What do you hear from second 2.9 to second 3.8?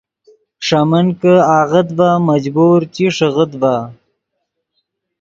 چی ݰیغیت ڤے